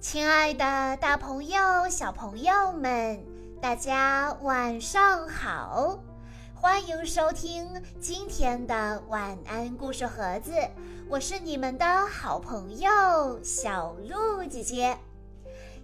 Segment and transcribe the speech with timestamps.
[0.00, 1.58] 亲爱的，大朋友、
[1.90, 3.20] 小朋友们，
[3.60, 5.98] 大家晚上好！
[6.54, 7.68] 欢迎收听
[8.00, 10.52] 今天的晚安故事盒子，
[11.08, 14.96] 我是你们的好朋友小鹿姐姐。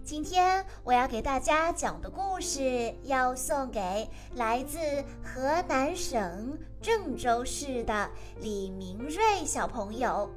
[0.05, 4.79] 今天我要给大家讲的故事，要送给来自
[5.25, 8.09] 河南省郑州市的
[8.39, 10.31] 李明瑞小朋友。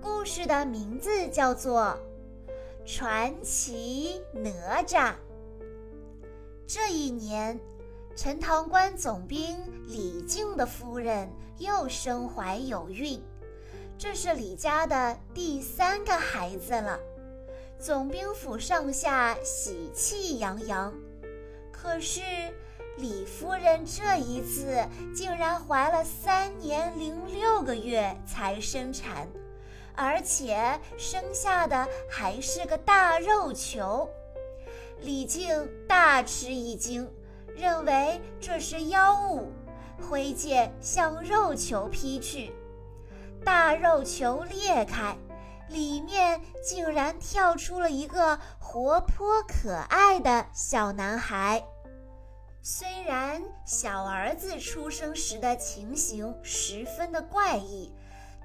[0.00, 1.98] 故事的名字叫做。
[2.86, 5.12] 传奇哪吒。
[6.68, 7.58] 这一年，
[8.14, 9.58] 陈塘关总兵
[9.88, 13.20] 李靖的夫人又身怀有孕，
[13.98, 17.00] 这是李家的第三个孩子了。
[17.76, 20.94] 总兵府上下喜气洋洋，
[21.72, 22.20] 可是
[22.98, 29.28] 李夫人这一次竟然怀了三年零六个月才生产。
[29.96, 34.08] 而且生下的还是个大肉球，
[35.00, 37.10] 李靖大吃一惊，
[37.54, 39.50] 认为这是妖物，
[40.06, 42.52] 挥剑向肉球劈去。
[43.42, 45.16] 大肉球裂开，
[45.70, 51.64] 里面竟然跳出了一个活泼可爱的小男孩。
[52.60, 57.95] 虽然小儿子出生时的情形十分的怪异。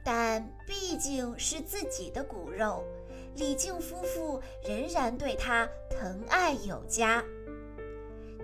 [0.04, 2.84] 但毕竟是自己的骨肉，
[3.36, 7.24] 李靖夫妇仍然对他疼爱有加。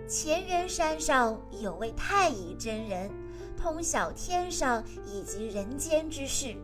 [0.09, 3.11] 乾元山上有位太乙真人，
[3.57, 6.55] 通晓天上以及人间之事。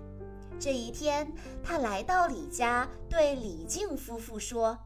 [0.59, 4.77] 这一天，他来到李家，对李靖夫妇说：“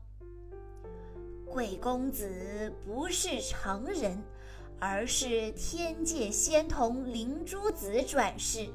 [1.46, 4.24] 贵公子不是常人，
[4.80, 8.70] 而是天界仙童灵珠子转世。”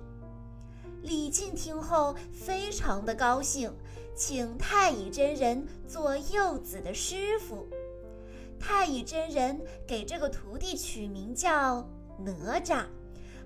[1.03, 3.73] 李靖听后非常的高兴，
[4.15, 7.67] 请太乙真人做幼子的师傅。
[8.61, 11.85] 太乙真人给这个徒弟取名叫
[12.19, 12.85] 哪吒，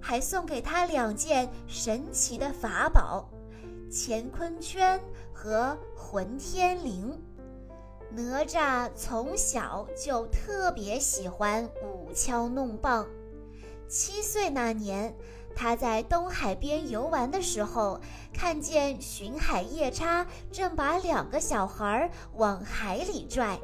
[0.01, 3.31] 还送给他两件神奇的法宝——
[3.91, 5.01] 乾坤圈
[5.33, 7.17] 和混天绫。
[8.11, 13.07] 哪吒从小就特别喜欢舞枪弄棒，
[13.89, 15.17] 七岁那年。
[15.57, 17.99] 他在东海边游玩的时候，
[18.33, 23.59] 看见巡海夜叉正把两个小孩往海里拽。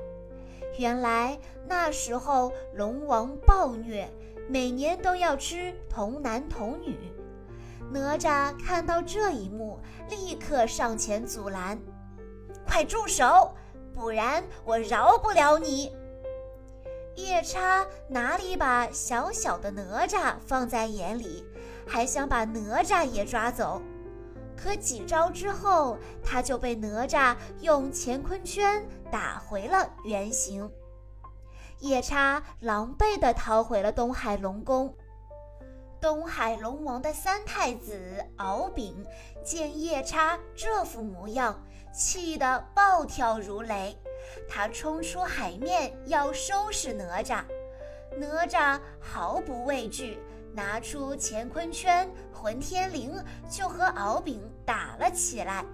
[0.78, 1.38] 原来
[1.68, 4.10] 那时候龙王暴虐，
[4.48, 7.12] 每年都要吃童男童女。
[7.90, 9.78] 哪吒看到这一幕，
[10.08, 11.78] 立刻上前阻拦
[12.66, 13.54] ：“快住手，
[13.92, 15.94] 不然我饶不了你！”
[17.16, 21.44] 夜叉哪里把小小的哪吒放在眼里？
[21.86, 23.80] 还想把哪吒也抓走，
[24.56, 30.70] 可几招之后，他就被哪吒用乾坤圈打回了原形。
[31.80, 34.94] 夜叉狼狈地逃回了东海龙宫。
[36.00, 39.06] 东海龙王的三太子敖丙
[39.44, 41.60] 见夜叉这副模样，
[41.92, 43.96] 气得暴跳如雷，
[44.48, 47.44] 他冲出海面要收拾哪吒。
[48.16, 50.18] 哪吒毫不畏惧。
[50.54, 55.64] 拿出乾坤圈、混天绫，就和敖丙打了起来。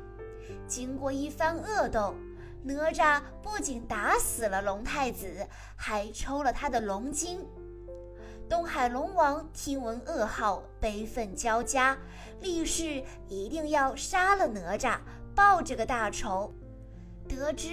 [0.66, 2.14] 经过一番恶斗，
[2.62, 5.46] 哪吒不仅打死了龙太子，
[5.76, 7.44] 还抽了他的龙筋。
[8.48, 11.98] 东海龙王听闻噩耗，悲愤交加，
[12.40, 14.98] 立誓一定要杀了哪吒，
[15.34, 16.52] 报这个大仇。
[17.28, 17.68] 得知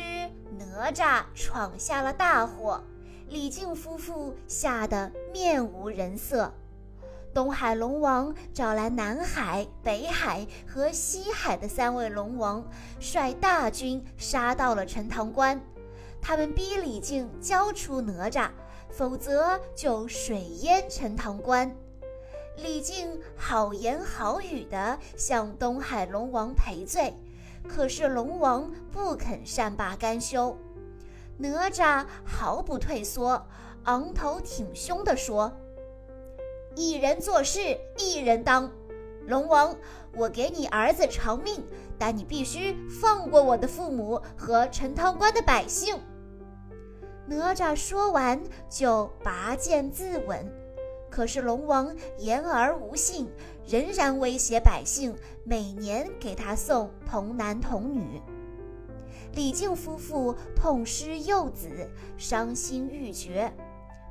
[0.57, 2.83] 哪吒闯下了大祸，
[3.29, 6.53] 李靖夫妇吓得面无人色。
[7.35, 12.65] 东海龙王找来南海、北海和西海的三位龙王，
[12.97, 15.59] 率大军杀到了陈塘关。
[16.21, 18.49] 他们逼李靖交出哪吒，
[18.89, 21.75] 否则就水淹陈塘关。
[22.55, 27.13] 李靖好言好语地向东海龙王赔罪，
[27.67, 30.57] 可是龙王不肯善罢甘休。
[31.37, 33.45] 哪吒毫不退缩，
[33.83, 35.51] 昂头挺胸地说。
[36.75, 38.69] 一人做事一人当，
[39.27, 39.75] 龙王，
[40.15, 41.63] 我给你儿子偿命，
[41.97, 45.97] 但你必须放过我的父母和陈塘关的百姓。
[47.25, 48.39] 哪吒说完
[48.69, 50.45] 就拔剑自刎，
[51.09, 53.29] 可是龙王言而无信，
[53.65, 58.21] 仍然威胁百姓每年给他送童男童女。
[59.33, 63.51] 李靖夫妇痛失幼子，伤心欲绝。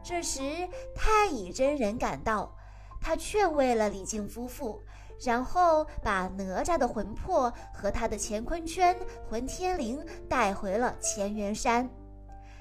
[0.05, 2.55] 这时，太乙真人赶到，
[3.01, 4.83] 他劝慰了李靖夫妇，
[5.25, 8.95] 然后把哪吒的魂魄和他的乾坤圈、
[9.31, 9.99] 混天绫
[10.29, 11.89] 带回了乾元山。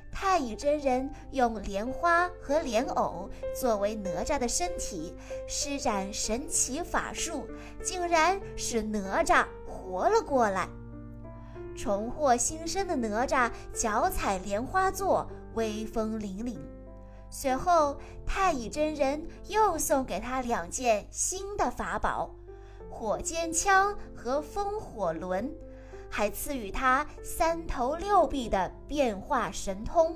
[0.10, 3.30] 太乙真人用莲花和莲藕
[3.60, 5.14] 作为哪吒的身体，
[5.46, 7.46] 施展神奇法术，
[7.84, 10.70] 竟然使哪吒活了过来。
[11.76, 16.58] 重获新生的哪吒脚踩莲花座，威风凛凛。
[17.36, 17.98] 随后，
[18.28, 22.30] 太乙真人又送给他两件新的法宝：
[22.92, 25.52] 火尖枪和风火轮。
[26.12, 30.16] 还赐予他三头六臂的变化神通。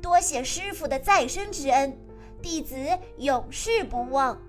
[0.00, 1.98] 多谢师傅的再生之恩，
[2.40, 2.74] 弟子
[3.18, 4.40] 永世不忘。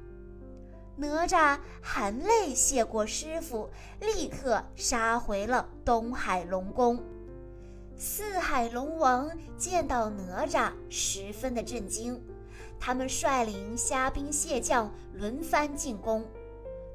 [0.96, 3.70] 哪吒含泪谢过师傅，
[4.00, 7.04] 立刻杀回了东海龙宫。
[8.02, 12.18] 四海龙王见到哪吒，十分的震惊，
[12.80, 16.26] 他们率领虾兵蟹将轮番进攻。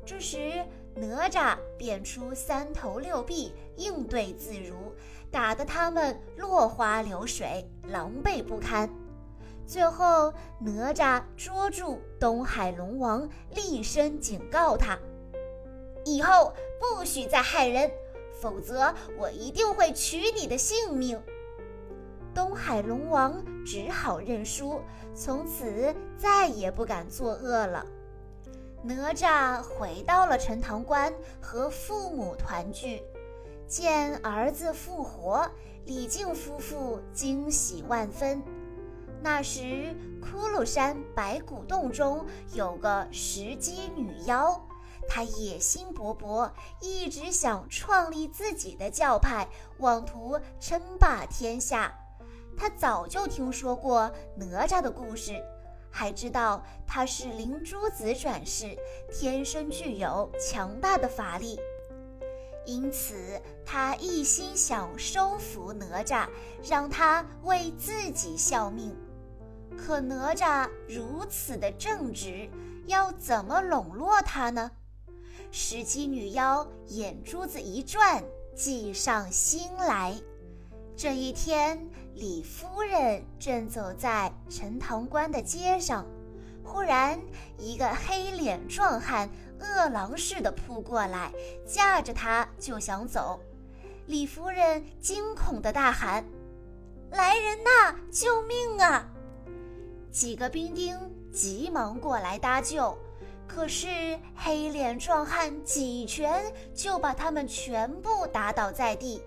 [0.06, 0.64] 这时，
[0.94, 4.94] 哪吒变出三头六臂，应对自如，
[5.30, 8.88] 打得他们落花流水，狼狈不堪。
[9.66, 14.98] 最后，哪吒捉住东海龙王，厉声警告他
[16.06, 17.90] ：“以后不许再害人，
[18.40, 21.20] 否则我一定会取你的性命。”
[22.34, 24.80] 东海龙王只好认输，
[25.14, 27.86] 从此再也不敢作恶了。
[28.82, 33.00] 哪吒回到了陈塘关，和父母团聚，
[33.66, 35.48] 见儿子复活，
[35.86, 38.42] 李靖夫妇惊喜万分。
[39.22, 44.60] 那时，骷髅山白骨洞中有个石矶女妖，
[45.08, 49.48] 他野心勃勃，一直想创立自己的教派，
[49.78, 51.94] 妄图称霸天下。
[52.56, 55.42] 他早就听说过哪吒的故事。
[55.90, 58.76] 还知道他是灵珠子转世，
[59.12, 61.60] 天生具有强大的法力，
[62.66, 66.28] 因此他一心想收服哪吒，
[66.64, 68.96] 让他为自己效命。
[69.76, 72.50] 可哪吒如此的正直，
[72.86, 74.72] 要怎么笼络他呢？
[75.56, 78.24] 石矶女妖眼珠子一转，
[78.56, 80.12] 计上心来。
[80.96, 81.88] 这一天。
[82.16, 86.06] 李夫人正走在陈塘关的街上，
[86.62, 87.20] 忽然
[87.58, 89.28] 一个黑脸壮汉
[89.58, 91.32] 饿狼似的扑过来，
[91.66, 93.40] 架着她就想走。
[94.06, 96.24] 李夫人惊恐地大喊
[97.10, 99.08] ：“来人呐，救命啊！”
[100.12, 100.96] 几个兵丁
[101.32, 102.96] 急忙过来搭救，
[103.46, 106.44] 可是黑脸壮汉几拳
[106.74, 109.22] 就把他们全部打倒在地。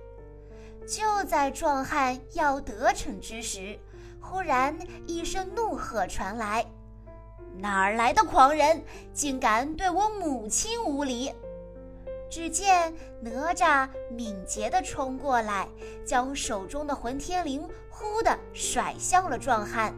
[0.87, 3.77] 就在壮汉要得逞之时，
[4.21, 6.65] 忽然一声怒喝传来
[7.59, 8.83] ：“哪儿来的狂人，
[9.13, 11.31] 竟敢对我母亲无礼！”
[12.29, 15.67] 只见哪吒敏捷地冲过来，
[16.05, 19.93] 将手中的混天绫忽地甩向了壮汉。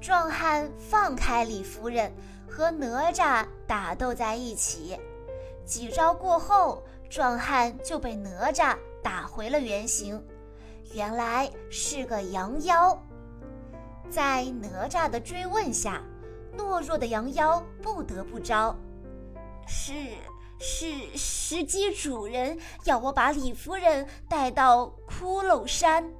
[0.00, 2.12] 壮汉放开李夫人，
[2.52, 4.98] 和哪吒打斗在一起。
[5.64, 8.76] 几招过后，壮汉就被哪吒。
[9.02, 10.24] 打回了原形，
[10.92, 12.96] 原来是个羊妖。
[14.08, 16.00] 在哪吒的追问下，
[16.56, 18.76] 懦弱的羊妖不得不招。
[19.66, 19.92] 是
[20.60, 26.12] 是，石矶主人要我把李夫人带到骷髅山。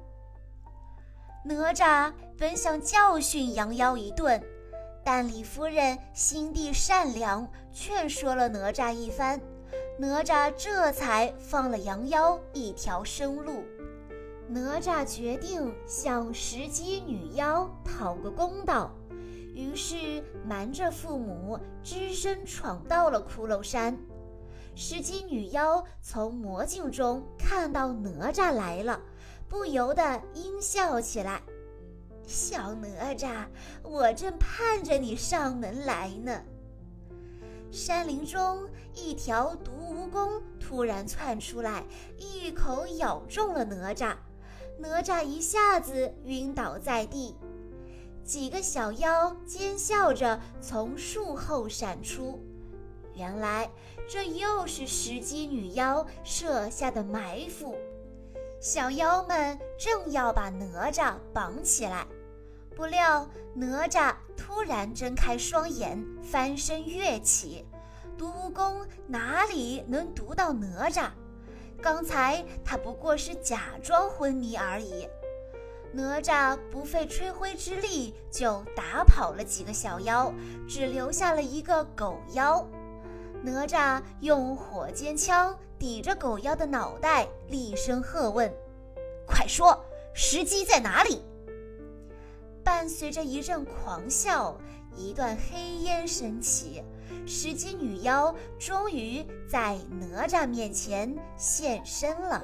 [1.45, 4.43] 哪吒本想教训羊妖一顿，
[5.03, 9.39] 但李夫人心地善良，劝说了哪吒一番。
[9.99, 13.63] 哪吒这才放了羊妖一条生路。
[14.47, 18.91] 哪吒决定向石矶女妖讨个公道，
[19.53, 23.97] 于是瞒着父母，只身闯到了骷髅山。
[24.75, 28.99] 石矶女妖从魔镜中看到哪吒来了，
[29.47, 31.41] 不由得阴笑起来
[32.25, 33.45] ：“小哪吒，
[33.83, 36.43] 我正盼着你上门来呢。”
[37.71, 41.83] 山林中，一条毒蜈蚣突然窜出来，
[42.17, 44.15] 一口咬中了哪吒。
[44.79, 47.35] 哪吒一下子晕倒在地。
[48.23, 52.39] 几个小妖奸笑着从树后闪出，
[53.15, 53.69] 原来
[54.07, 57.75] 这又是石矶女妖设下的埋伏。
[58.63, 62.07] 小妖们正要把哪吒绑起来，
[62.73, 67.65] 不料哪吒突然睁开双眼，翻身跃起。
[68.17, 71.09] 毒蜈蚣哪里能毒到哪吒？
[71.81, 75.09] 刚才他不过是假装昏迷而已。
[75.91, 80.33] 哪吒不费吹灰之力就打跑了几个小妖，
[80.69, 82.65] 只留下了一个狗妖。
[83.43, 88.49] 哪吒用火尖枪抵着狗妖的脑袋，厉声喝问
[89.27, 89.77] ：“快说，
[90.13, 91.21] 时机在哪里？”
[92.63, 94.57] 伴随着一阵狂笑，
[94.95, 96.81] 一段黑烟升起，
[97.27, 102.41] 石矶女妖终于在哪吒面前现身了。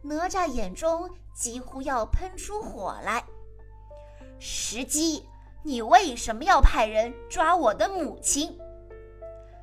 [0.00, 3.22] 哪吒眼中几乎要喷出火来。
[4.38, 5.22] 石矶，
[5.62, 8.58] 你为什么要派人抓我的母亲？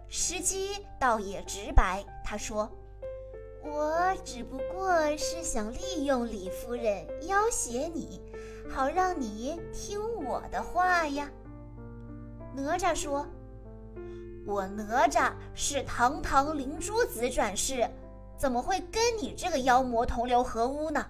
[0.09, 2.69] 石矶倒也直白，他说
[3.63, 8.19] ：“我只不过是想利用李夫人要挟你，
[8.67, 11.29] 好让你听我的话呀。”
[12.55, 13.25] 哪吒说
[14.47, 17.87] ：“我哪吒是堂堂灵珠子转世。”
[18.35, 21.05] 怎么会跟你这个妖魔同流合污呢？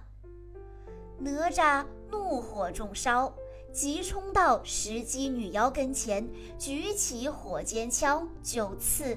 [1.16, 3.32] 哪吒怒火中烧，
[3.72, 9.16] 急冲到石矶女妖跟前，举起火尖枪就刺。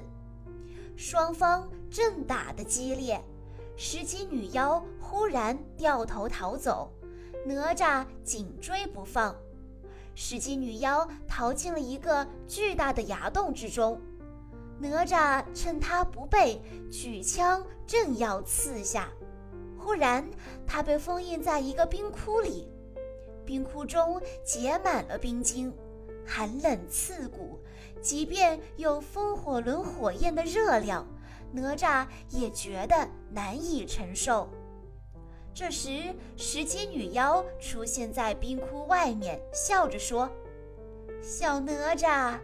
[0.96, 3.20] 双方正打得激烈，
[3.76, 6.92] 石矶女妖忽然掉头逃走，
[7.44, 9.34] 哪吒紧追不放。
[10.14, 14.00] 石矶女妖逃进了一个巨大的崖洞之中。
[14.78, 19.08] 哪吒趁他不备，举枪正要刺下，
[19.76, 20.28] 忽然
[20.64, 22.68] 他被封印在一个冰窟里，
[23.44, 25.72] 冰窟中结满了冰晶，
[26.26, 27.58] 寒冷刺骨，
[28.00, 31.06] 即便有风火轮火焰的热量，
[31.52, 34.48] 哪吒也觉得难以承受。
[35.52, 40.28] 这时，石矶女妖出现在冰窟外面，笑着说
[41.22, 42.38] ：“小哪吒。”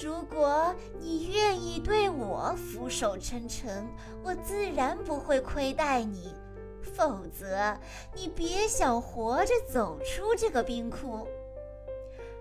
[0.00, 3.84] 如果你愿意对我俯首称臣，
[4.22, 6.32] 我自然不会亏待你；
[6.82, 7.76] 否则，
[8.14, 11.26] 你别想活着走出这个冰窟。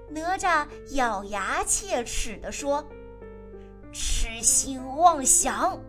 [0.09, 2.85] 哪吒咬牙切齿地说
[3.91, 5.79] ：“痴心妄想！”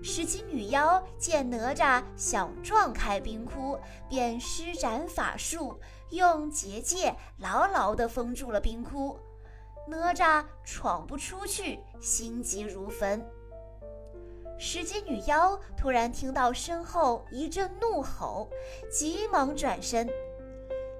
[0.00, 3.76] 石矶女妖见哪吒想撞开冰窟，
[4.08, 5.78] 便施展法术，
[6.10, 9.18] 用结界牢牢地封住了冰窟。
[9.88, 13.26] 哪吒闯不出去，心急如焚。
[14.60, 18.50] 石矶女妖突然听到身后一阵怒吼，
[18.90, 20.08] 急忙转身，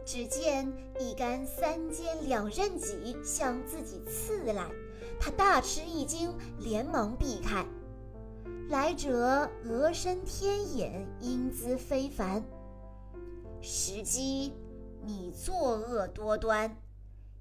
[0.04, 4.70] 只见一杆三尖两刃戟向自己刺来，
[5.18, 7.66] 她大吃一惊，连忙避开。
[8.68, 12.44] 来者鹅身天眼，英姿非凡。
[13.60, 14.52] 石矶，
[15.02, 16.76] 你作恶多端。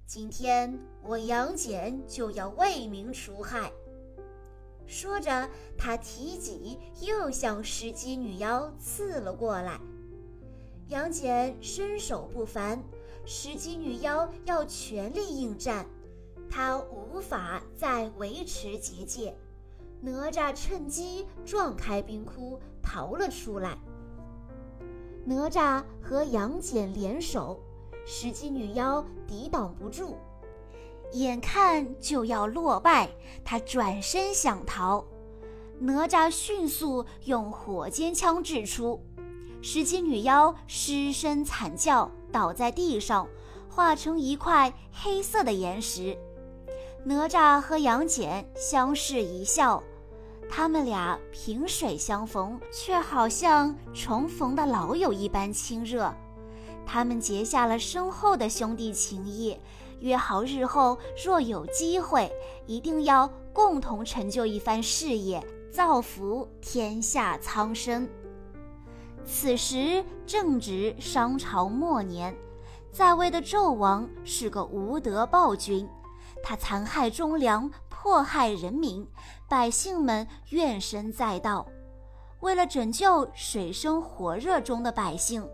[0.04, 3.70] 今天我杨戬就要为民除害。
[4.88, 9.78] 说着，他提戟又向石矶女妖刺了过来。
[10.88, 12.82] 杨戬身手不凡，
[13.26, 15.84] 石矶女妖要全力应战，
[16.50, 19.36] 他无法再维持结界。
[20.00, 23.76] 哪吒趁机撞开冰窟，逃了出来。
[25.26, 27.60] 哪吒和杨戬联手。
[28.06, 30.16] 石矶女妖抵挡不住，
[31.12, 33.08] 眼看就要落败，
[33.44, 35.04] 他转身想逃。
[35.80, 39.00] 哪吒迅速用火尖枪掷出，
[39.62, 43.26] 石矶女妖失声惨叫，倒在地上，
[43.68, 46.18] 化成一块黑色的岩石。
[47.04, 49.82] 哪吒和杨戬相视一笑，
[50.50, 56.12] 他们俩萍水相逢，却好像重逢的老友一般亲热。
[56.84, 59.56] 他们结下了深厚的兄弟情谊，
[60.00, 62.30] 约好日后若有机会，
[62.66, 68.08] 一定要共同成就一番事业，造福天下苍生。
[69.24, 72.34] 此时正值商朝末年，
[72.90, 75.88] 在位的纣王是个无德暴君，
[76.42, 79.06] 他残害忠良，迫害人民，
[79.48, 81.66] 百姓们怨声载道。
[82.40, 85.46] 为了拯救水深火热中的百姓。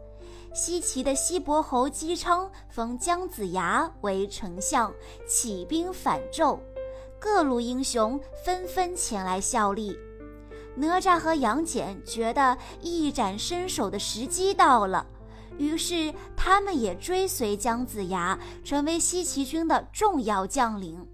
[0.54, 4.94] 西岐的西伯侯姬昌封姜子牙为丞相，
[5.26, 6.60] 起兵反纣，
[7.18, 9.98] 各路英雄纷纷前来效力。
[10.76, 15.04] 哪吒和杨戬觉得一展身手的时机到了，
[15.58, 21.04] 于是他们也追随姜子牙，成为西岐军的重要将领。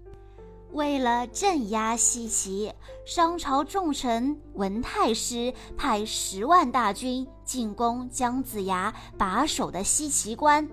[0.71, 2.71] 为了镇压西岐，
[3.05, 10.69] 商朝重臣文太师派十万大军进攻姜子牙把守的西岐关。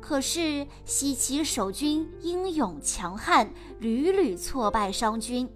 [0.00, 5.52] 可是西岐守军英勇强悍，屡屡挫败商军，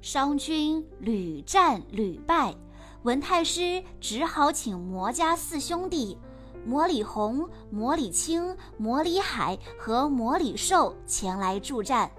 [0.00, 2.54] 商军屡战屡败。
[3.02, 6.16] 文太师只好请魔家四兄弟
[6.64, 12.10] 魔里红、魔里青、魔里海和魔里兽前来助战。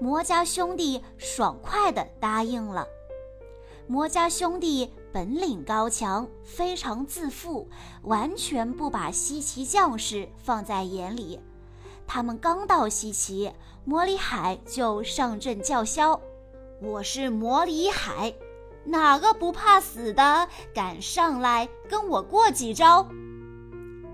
[0.00, 2.86] 魔家兄弟爽快地答应了。
[3.88, 7.68] 魔家兄弟本领高强，非常自负，
[8.02, 11.40] 完全不把西岐将士放在眼里。
[12.06, 13.52] 他们刚到西岐，
[13.84, 16.20] 魔里海就上阵叫嚣
[16.82, 18.34] ：“我是魔里海，
[18.84, 23.06] 哪个不怕死的敢上来跟我过几招？”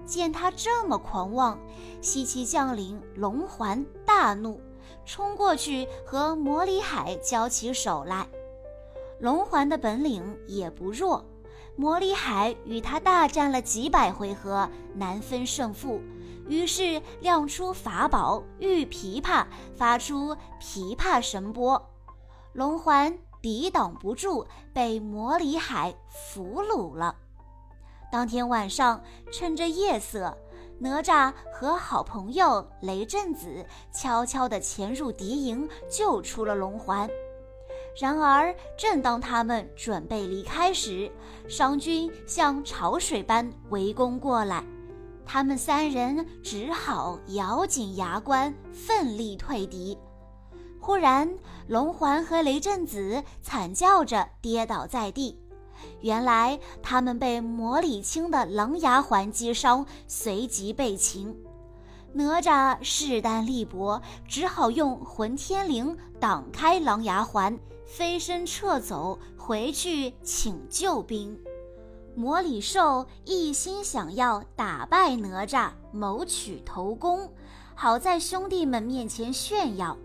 [0.06, 1.58] 见他这么狂妄，
[2.00, 4.60] 西岐将领龙环大怒，
[5.04, 8.28] 冲过去和魔里海交起手来。
[9.18, 11.24] 龙环的本领也不弱，
[11.74, 16.00] 魔里海与他大战了几百回合，难分胜负。
[16.48, 21.82] 于是亮出法宝玉琵琶，发出琵琶神波，
[22.52, 27.16] 龙环抵挡不住，被魔里海俘虏了。
[28.12, 30.36] 当天晚上，趁着夜色，
[30.78, 37.10] 哪吒和好朋友雷震子悄悄地潜入敌营，救出了龙环。
[37.98, 41.10] 然而，正当他们准备离开时，
[41.48, 44.62] 商军像潮水般围攻过来，
[45.24, 49.96] 他们三人只好咬紧牙关，奋力退敌。
[50.78, 51.28] 忽然，
[51.68, 55.40] 龙环和雷震子惨叫着跌倒在地，
[56.00, 61.34] 原来他们被魔里青的狼牙环击伤，随即被擒。
[62.12, 67.58] 哪吒势单力薄，只好用混天绫挡开狼牙环。
[67.86, 71.38] 飞身撤走，回去请救兵。
[72.16, 77.32] 魔里兽一心想要打败哪吒，谋取头功，
[77.74, 79.96] 好在兄弟们面前炫耀。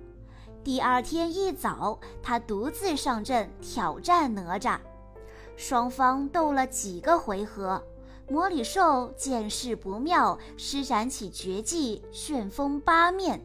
[0.64, 4.78] 第二天一早，他独自上阵挑战哪吒。
[5.58, 7.82] 双方斗了几个回合，
[8.30, 13.44] 魔里兽见势不妙，施展起绝技旋风八面。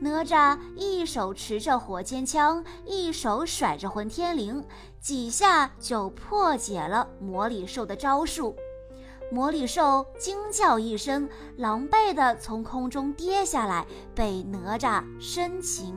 [0.00, 4.62] 哪吒一手持着火尖枪，一手甩着混天绫，
[5.00, 8.54] 几下就破解了魔里兽的招数。
[9.32, 15.94] 魔里兽惊叫一声，狼狈地从空中跌下来，被哪吒生擒。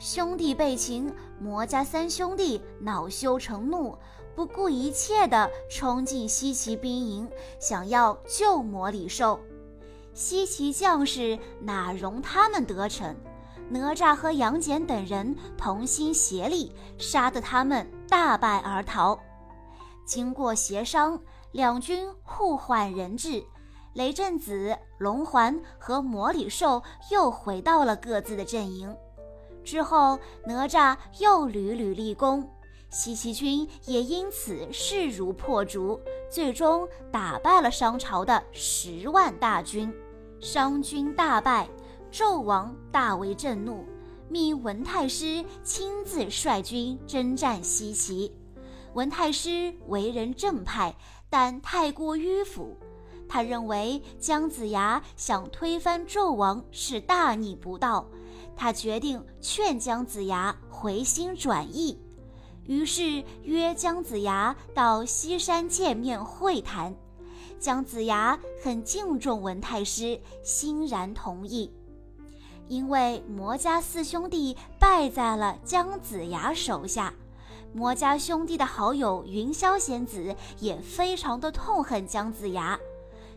[0.00, 3.96] 兄弟被擒，魔家三兄弟恼羞成怒，
[4.34, 7.28] 不顾一切地冲进西岐兵营，
[7.60, 9.40] 想要救魔里兽。
[10.14, 13.14] 西岐将士哪容他们得逞？
[13.68, 19.18] 哪吒和杨戬等人同心协力，杀得他们大败而逃。
[20.04, 21.18] 经过协商，
[21.50, 23.42] 两军互换人质，
[23.94, 28.94] 雷震子、龙环和魔里兽又回到了各自的阵营。
[29.64, 32.48] 之后，哪吒又屡屡立功，
[32.90, 35.98] 西岐军也因此势如破竹，
[36.30, 39.92] 最终打败了商朝的十万大军。
[40.44, 41.66] 商军大败，
[42.12, 43.82] 纣王大为震怒，
[44.28, 48.30] 命文太师亲自率军征战西岐。
[48.92, 50.94] 文太师为人正派，
[51.30, 52.76] 但太过迂腐。
[53.26, 58.06] 他认为姜子牙想推翻纣王是大逆不道，
[58.54, 61.98] 他决定劝姜子牙回心转意，
[62.66, 66.94] 于是约姜子牙到西山见面会谈。
[67.64, 71.72] 姜子牙很敬重文太师，欣然同意。
[72.68, 77.14] 因为魔家四兄弟败在了姜子牙手下，
[77.72, 82.78] 魔家兄弟的好友云霄仙子也非常的痛恨姜子牙。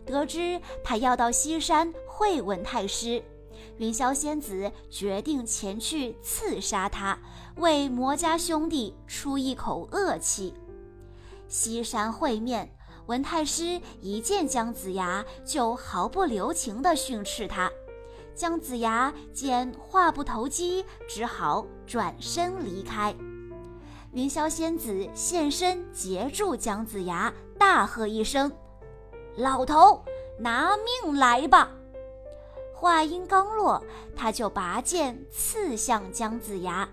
[0.06, 3.24] 得知他要到西山会文太师，
[3.78, 7.18] 云霄仙子决定前去刺杀他，
[7.56, 10.54] 为魔家兄弟出一口恶气。
[11.48, 12.77] 西山会面。
[13.08, 17.72] 文太师一见姜子牙，就毫不留情地训斥他。
[18.36, 23.16] 姜子牙见话不投机，只好转身离开。
[24.12, 28.52] 云霄仙子现身截住姜子牙，大喝一声
[29.38, 30.04] ：“老头，
[30.38, 31.72] 拿命来吧！”
[32.76, 33.82] 话音刚落，
[34.16, 36.88] 他就拔剑刺向姜子牙。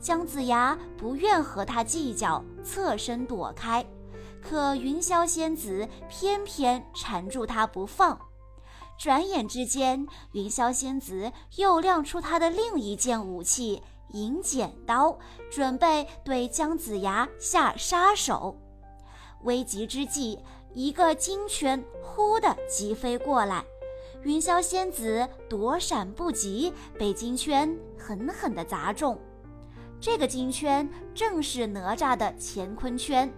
[0.00, 3.84] 姜子牙不愿和他计较，侧身躲开。
[4.48, 8.18] 可云霄仙子偏偏缠住他不放，
[8.98, 13.82] 转眼之间，云霄仙子又亮出她的另一件武器——
[14.14, 15.18] 银剪刀，
[15.50, 18.56] 准备对姜子牙下杀手。
[19.42, 20.38] 危急之际，
[20.72, 23.62] 一个金圈忽地急飞过来，
[24.22, 29.20] 云霄仙子躲闪不及，被金圈狠狠地砸中。
[30.00, 33.30] 这个金圈正是哪吒的乾坤圈。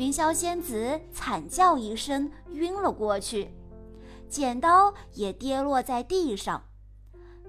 [0.00, 3.50] 云霄仙子惨叫一声，晕了过去。
[4.30, 6.62] 剪刀也跌落在地上。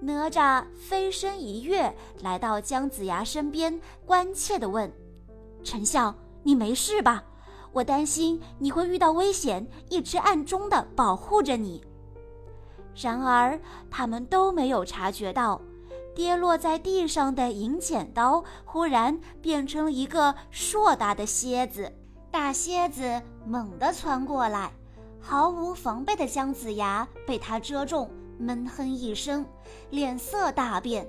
[0.01, 4.91] 哪吒飞身一跃，来到姜子牙身边，关切地问
[5.63, 7.23] ：“丞相，你没事吧？
[7.71, 11.81] 我担心你会遇到危险，一直暗中的保护着你。”
[12.93, 13.57] 然而，
[13.89, 15.61] 他们都没有察觉到，
[16.13, 21.93] 跌落在地上的银剪刀忽然变成了一个硕大的蝎子。
[22.31, 24.71] 大蝎子猛地窜过来，
[25.19, 28.09] 毫无防备的姜子牙被它蛰中。
[28.39, 29.45] 闷哼一声，
[29.91, 31.07] 脸色大变。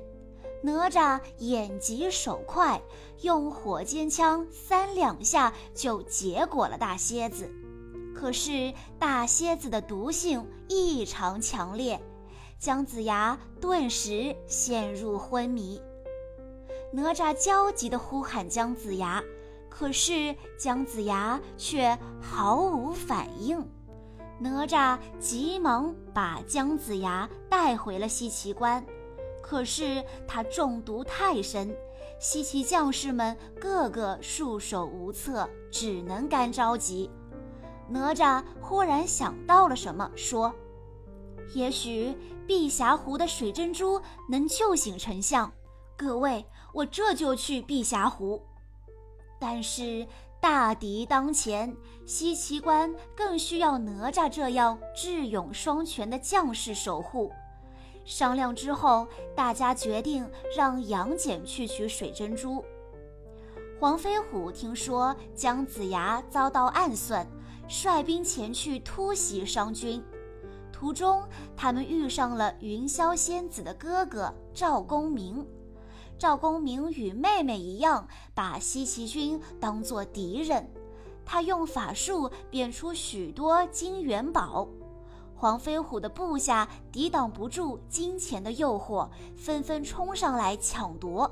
[0.62, 2.82] 哪吒眼疾手快，
[3.22, 7.50] 用火尖枪三两下就结果了大蝎子。
[8.14, 11.98] 可是大蝎子的毒性异常强烈，
[12.58, 15.80] 姜子牙顿时陷入昏迷。
[16.92, 19.22] 哪吒焦急地呼喊姜子牙，
[19.74, 23.66] 可是姜子牙却毫无反应。
[24.38, 28.84] 哪吒急忙把姜子牙带回了西岐关，
[29.42, 31.74] 可是他中毒太深，
[32.20, 37.10] 西岐将士们个个束手无策，只能干着急。
[37.88, 40.54] 哪吒忽然想到了什么，说
[41.54, 42.14] ：“也许
[42.46, 45.50] 碧霞湖的水珍珠能救醒丞相，
[45.96, 48.42] 各位，我这就去碧霞湖。”
[49.42, 50.06] 但是。
[50.40, 51.72] 大敌当前，
[52.04, 57.30] 西岐关更需要哪吒这样智勇双全的将士守护。
[58.04, 62.64] 商量之后，大家决定让杨戬去取水珍珠。
[63.78, 67.24] 黄飞虎听说姜子牙遭到暗算，
[67.68, 70.02] 率兵前去突袭商军。
[70.72, 71.22] 途中，
[71.56, 75.46] 他们遇上了云霄仙子的哥哥赵公明。
[76.22, 80.64] 赵公明与妹妹一样，把西岐军当作敌人。
[81.24, 84.68] 他用法术变出许多金元宝，
[85.34, 91.28] 黄飞虎的部下抵挡不住金钱的诱惑，纷纷冲上来抢夺。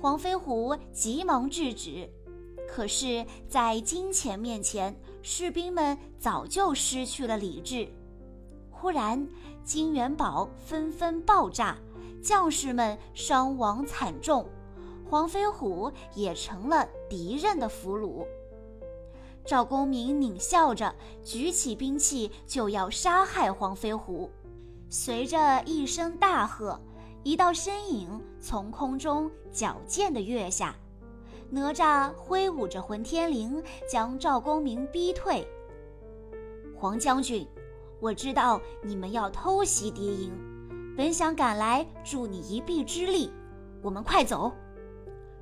[0.00, 2.08] 黄飞虎急忙制止，
[2.68, 7.88] 可是，在金钱面前，士兵们早就失去了理智。
[8.70, 9.26] 忽然，
[9.64, 11.76] 金元宝纷纷爆炸。
[12.22, 14.46] 将士们伤亡惨重，
[15.08, 18.26] 黄飞虎也成了敌人的俘虏。
[19.44, 24.30] 赵公明狞笑着举起兵器就要杀害黄飞虎，
[24.90, 26.78] 随着一声大喝，
[27.22, 30.76] 一道身影从空中矫健地跃下。
[31.50, 35.48] 哪吒挥舞着混天绫，将赵公明逼退。
[36.76, 37.48] 黄将军，
[38.00, 40.57] 我知道你们要偷袭敌营。
[40.98, 43.32] 本想赶来助你一臂之力，
[43.82, 44.50] 我们快走。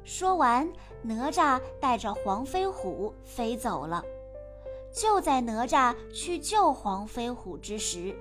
[0.04, 4.04] 说完，哪吒带着黄飞虎飞走了。
[4.92, 8.14] 就在哪吒去救黄飞虎之时，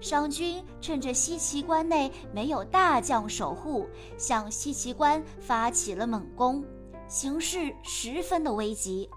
[0.00, 3.86] 商军趁着西岐关内没有大将守护，
[4.18, 6.64] 向西岐关发起了猛攻，
[7.06, 9.08] 形势十分的危急。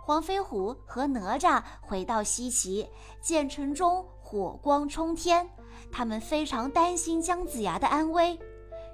[0.00, 2.88] 黄飞虎和哪吒回到西岐，
[3.20, 5.46] 见城中火光冲天。
[5.92, 8.38] 他们非常担心姜子牙的安危，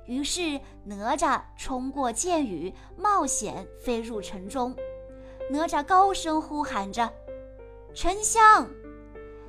[0.04, 4.74] 于是哪吒冲过箭雨，冒险飞入城中。
[5.48, 7.11] 哪吒高声呼喊着
[7.94, 8.68] ：“丞相！”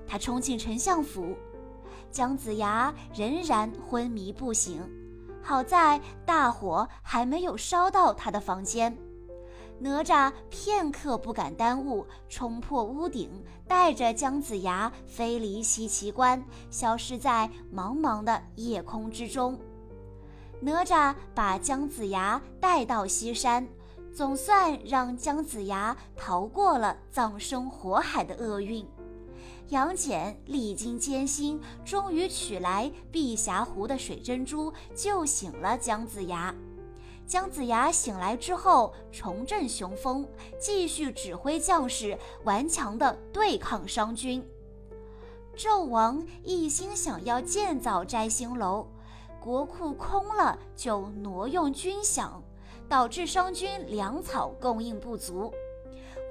[0.07, 1.35] 他冲进丞相府，
[2.11, 4.81] 姜子牙仍然昏迷不醒。
[5.41, 8.95] 好在大火还没有烧到他的房间。
[9.81, 13.29] 哪吒片刻不敢耽误，冲破屋顶，
[13.65, 19.57] 带着姜子牙飞离西岐关，消失在茫茫的夜空之中。
[20.59, 23.65] 哪吒把姜子牙带到西山，
[24.13, 28.85] 总算让姜子牙逃过了葬身火海的厄运。
[29.69, 36.53] 杨戬历经艰辛，终于取来碧霞湖的水珍珠，救醒了姜子牙。
[37.29, 44.43] 姜子牙醒来之后，重振雄风，继续指挥将士顽强地对抗商军。
[45.55, 48.87] 纣王一心想要建造摘星楼，
[49.39, 52.31] 国库空了就挪用军饷，
[52.89, 55.53] 导致商军粮草供应不足。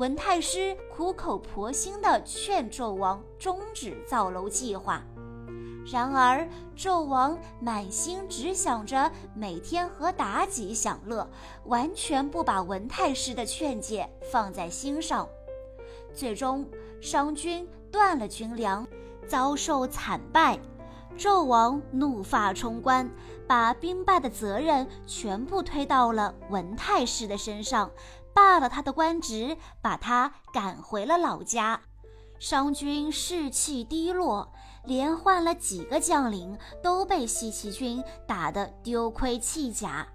[0.00, 5.06] 文太师苦口婆心地劝纣王终止造楼计划。
[5.86, 11.28] 然而，纣王满心只想着每天和妲己享乐，
[11.64, 15.26] 完全不把文太师的劝诫放在心上。
[16.12, 16.66] 最终，
[17.00, 18.86] 商军断了军粮，
[19.26, 20.58] 遭受惨败。
[21.16, 23.10] 纣王怒发冲冠，
[23.46, 27.90] 把兵败的责任全部推到了文太师的身上，
[28.34, 31.80] 罢了他的官职，把他赶回了老家。
[32.38, 34.52] 商军士气低落。
[34.84, 40.06] 连换了几个将领，都被西岐军打得丢盔弃甲。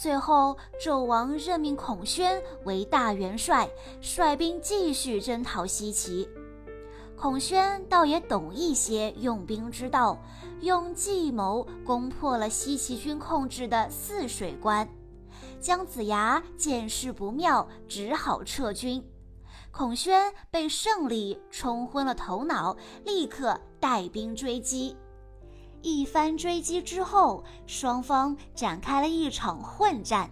[0.00, 3.68] 最后，纣王任命孔宣为大元帅，
[4.00, 6.28] 率兵继续征讨西岐。
[7.16, 10.16] 孔宣倒也懂一些用兵之道，
[10.62, 14.88] 用计谋攻破了西岐军控制的泗水关。
[15.60, 19.04] 姜子牙见势不妙，只好撤军。
[19.72, 24.96] 孔宣被胜利冲昏了头脑，立刻带兵追击。
[25.80, 30.30] 一番追击之后，双方展开了一场混战。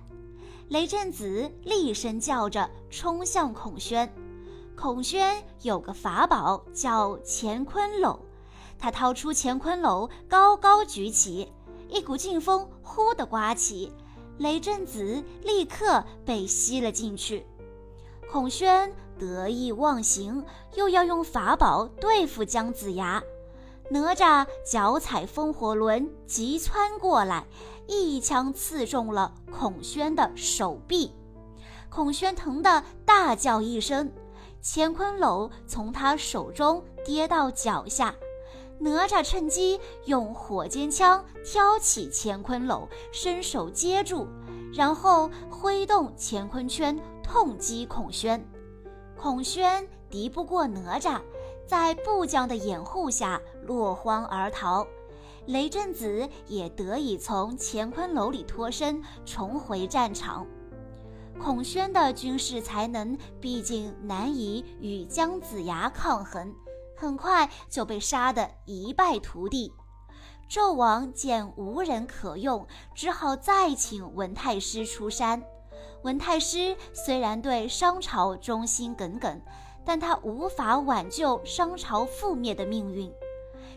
[0.68, 4.12] 雷震子厉声叫着冲向孔宣。
[4.76, 8.18] 孔宣有个法宝叫乾坤篓，
[8.78, 11.50] 他掏出乾坤篓，高高举起，
[11.88, 13.90] 一股劲风呼地刮起，
[14.36, 17.46] 雷震子立刻被吸了进去。
[18.30, 23.22] 孔宣得意忘形，又要用法宝对付姜子牙。
[23.90, 27.46] 哪吒脚踩风火轮急窜过来，
[27.86, 31.14] 一枪刺中了孔宣的手臂。
[31.88, 34.12] 孔宣疼得大叫一声，
[34.62, 38.14] 乾坤篓从他手中跌到脚下。
[38.78, 44.28] 哪吒趁机用火尖枪挑起乾坤篓，伸手接住，
[44.72, 48.46] 然后挥动乾坤圈痛击孔宣。
[49.20, 51.20] 孔宣敌不过哪吒。
[51.66, 54.86] 在部将的掩护下落荒而逃，
[55.44, 60.46] 雷震子也得以从乾坤楼里脱身，重回战场。
[61.38, 66.54] 孔宣的军事才能毕竟难以与姜子牙抗衡，
[66.96, 69.70] 很快就被杀得一败涂地。
[70.48, 75.42] 纣王见无人可用，只好再请文太师出山。
[76.02, 79.40] 文太师虽然对商朝忠心耿耿。
[79.88, 83.10] 但他无法挽救商朝覆灭的命运。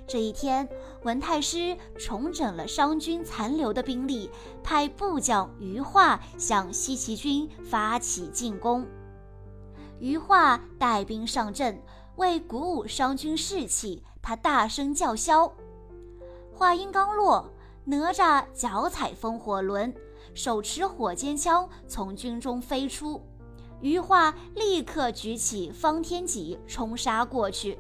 [0.06, 0.68] 这一天，
[1.04, 4.30] 文太师重整了商军残留的兵力，
[4.62, 8.86] 派部将余化向西岐军发起进攻。
[10.00, 11.82] 余化带兵上阵，
[12.18, 15.54] 为鼓舞商军士气，他大声叫嚣。
[16.54, 17.50] 话音刚落，
[17.86, 19.96] 哪吒脚踩风火轮，
[20.34, 23.22] 手持火尖枪从军中飞出。
[23.82, 27.80] 余化立刻举起方天戟冲杀过去，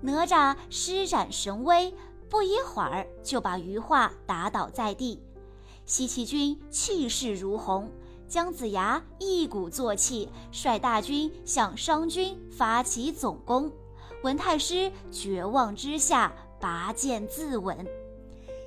[0.00, 1.94] 哪吒施展神威，
[2.28, 5.22] 不一会儿就把余化打倒在地。
[5.84, 7.88] 西岐军气势如虹，
[8.26, 13.70] 姜子牙一鼓作气，率大军向商军发起总攻。
[14.24, 17.86] 文太师绝望之下拔剑自刎，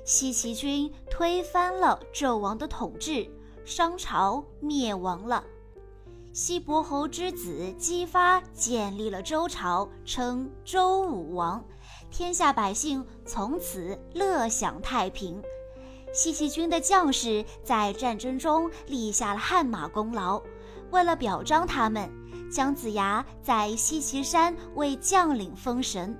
[0.04, 3.30] 西岐军推翻了纣王的统治，
[3.64, 5.44] 商朝灭亡了。
[6.32, 11.64] 西伯侯之子姬发建立了周朝，称周武王，
[12.10, 15.42] 天下百姓从此乐享太平。
[16.12, 20.40] 西岐军的将士在战争中立下了汗马功劳，
[20.90, 22.10] 为了表彰他们，
[22.50, 26.16] 姜子牙在西岐山为将领封神，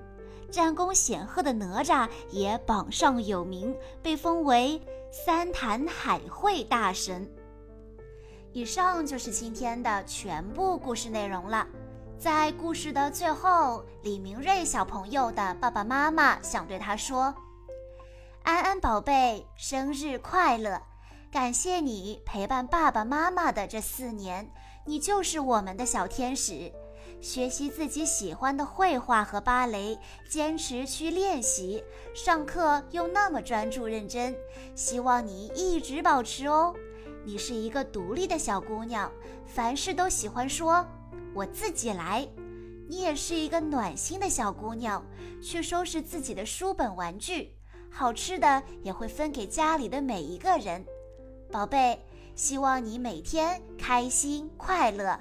[0.51, 7.31] 战功显赫的哪吒也榜上有名，被封为三坛海会大神。
[8.53, 11.67] 以上就是今天的全部故事内容了。
[12.19, 17.35] 在故事的最后，李明瑞小朋友的爸爸妈妈想对他说
[18.45, 20.83] ：“安安宝贝，生日快乐！
[21.33, 24.53] 感谢你陪伴爸爸妈妈的这四年，
[24.85, 26.73] 你就是我们的小天使。
[27.21, 34.35] 学习自己喜欢的绘画和芭蕾，坚持去练习，上课又那么专注认真，
[34.75, 36.75] 希望你一直保持哦。”
[37.23, 39.13] 你是一个独立的小姑娘，
[39.45, 40.87] 凡事都喜欢说
[41.35, 42.27] “我自己来”。
[42.89, 45.05] 你也是一个暖心的小姑娘，
[45.43, 47.55] 去收拾自己的书本、玩具，
[47.91, 50.85] 好吃的也会分给家里的每一个人。
[51.53, 52.03] 宝贝，
[52.35, 55.21] 希望你每天开心快乐，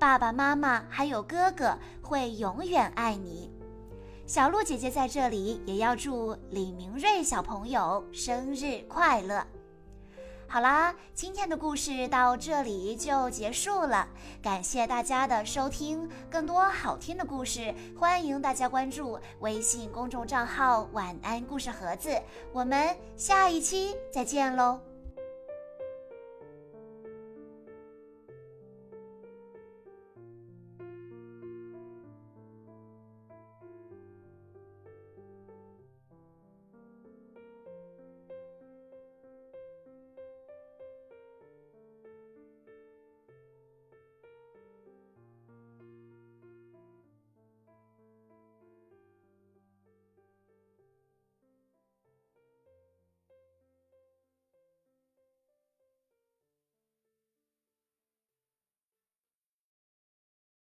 [0.00, 3.52] 爸爸妈妈还有哥哥会永远爱你。
[4.26, 9.46] 小鹿姐姐在这里也要祝李明瑞小朋友生日快乐。
[10.48, 14.08] 好啦，今天的故事到这里就结束了，
[14.42, 16.08] 感谢大家的收听。
[16.30, 22.10] 更多好听的故事，欢迎大家关注微信公众账号“晚安故事盒子”。
[22.54, 24.80] 我们下一期再见喽！